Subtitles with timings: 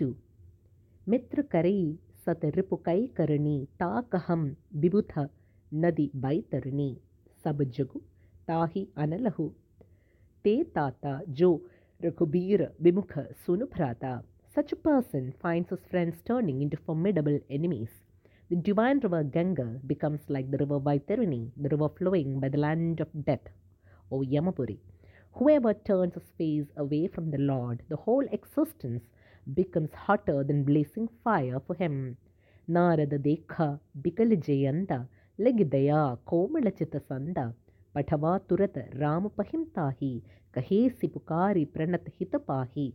[0.00, 0.12] 2.
[1.08, 5.18] मित्र करई सत रिपुकई करनी ताकहम बिबुथ
[5.84, 6.90] नदी बैतरनी
[7.44, 8.00] सब जगु
[8.48, 9.48] ताही अनलहु
[10.44, 11.50] ते ताता जो
[12.04, 13.12] रघुबीर विमुख
[13.46, 14.12] sunu prata.
[14.54, 17.88] Such a person finds his friends turning into formidable enemies.
[18.50, 23.00] The divine river Ganga becomes like the river Vaitarini, the river flowing by the land
[23.00, 23.48] of death,
[24.10, 24.78] O Yamapuri.
[25.32, 29.02] Whoever turns his face away from the Lord, the whole existence
[29.53, 32.17] becomes hotter than blazing fire for him.
[32.67, 35.07] Narada Dekha Bikal Jayanda
[35.39, 37.53] Legidaya Komalachita Sanda
[37.95, 40.21] Patava Turat Ram Pahimtahi
[40.53, 42.93] Kahesi Pukari Pranat Hitapahi.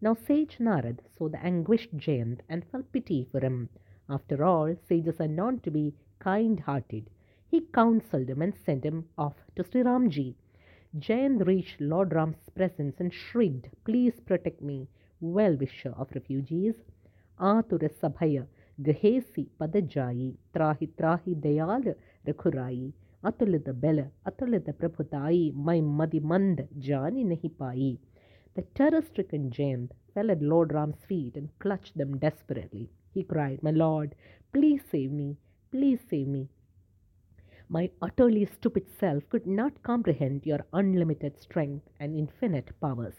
[0.00, 3.68] Now sage Narad saw the anguished Jayant and felt pity for him.
[4.08, 7.10] After all, sages are known to be kind hearted.
[7.48, 10.34] He counselled him and sent him off to Sri Ramji.
[10.96, 14.86] Jayant reached Lord Ram's presence and shrieked, Please protect me,
[15.20, 16.74] well wisher of refugees.
[17.40, 18.46] Sabhaya,
[18.80, 21.94] Gahesi Padajayi, Trahi Trahi Dayal
[22.26, 22.92] Rakhurayi,
[23.24, 25.80] Atulita Bela, Atulita Prabhutai, My
[26.78, 27.98] Jani Nahi Pai.
[28.54, 32.90] The terror stricken Jayant fell at Lord Ram's feet and clutched them desperately.
[33.14, 34.14] He cried, My lord,
[34.52, 35.36] please save me,
[35.70, 36.48] please save me.
[37.68, 43.14] My utterly stupid self could not comprehend your unlimited strength and infinite powers.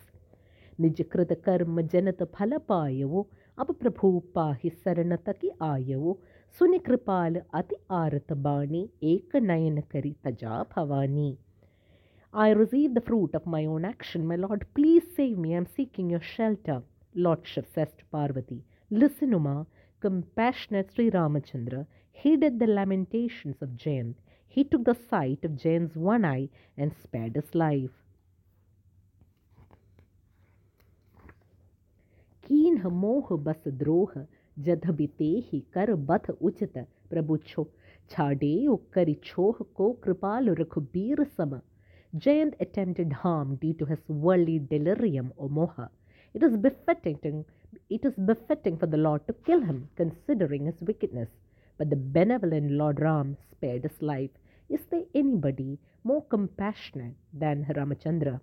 [0.81, 3.27] निज कृत कर्म जनत फल पायवो।
[3.57, 6.19] अब प्रभु पाहि शरण तक आयवो।
[6.59, 11.37] सुनि कृपाल अति आरत बाणी, एक नयन करी तजा Bhavani.
[12.33, 15.63] I receive the fruit of my own action my lord please save me I am
[15.75, 16.81] seeking your shelter
[17.17, 19.53] lord Shiva says Parvati listen Uma
[20.01, 21.85] compassionate Shri Ramchandra
[22.35, 24.15] heeded the lamentation of Jayant
[24.55, 27.91] he took the sight of Jayant one eye and spared his life
[32.83, 34.13] मोह मोहबस द्रोह,
[34.57, 36.77] जध बिते ही कर बथ उचित
[37.09, 37.67] प्रभु छो।
[38.11, 38.53] छाडे
[38.93, 41.59] करि छोह को कृपाल रघुबीर सम।
[42.13, 45.87] Jayant attempted harm due to his worldly delirium oh मोह
[46.35, 47.43] it is befitting
[47.91, 51.27] it is befitting for the lord to kill him considering his weakness
[51.79, 55.03] but the benevolent lord Ram spared his life is there
[55.37, 58.37] anybody more compassionate than Ramchandra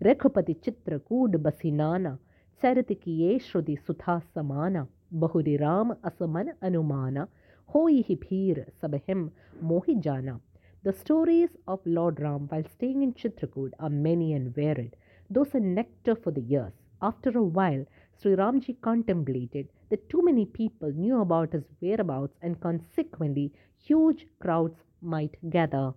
[0.00, 1.00] Raghupati चित्र
[1.38, 2.18] बसी नाना
[2.62, 7.28] Shrudi Sutha Samana, Bahuri Ram Asaman Anumana,
[7.66, 9.30] Hoi hi Bhir Sabahim
[9.62, 10.40] Mohi Jana.
[10.82, 14.96] The stories of Lord Ram while staying in Chitrakoot are many and varied.
[15.28, 16.72] Those are nectar for the ears.
[17.02, 17.84] After a while,
[18.18, 24.76] Sri Ramji contemplated that too many people knew about his whereabouts and consequently huge crowds
[25.02, 25.92] might gather.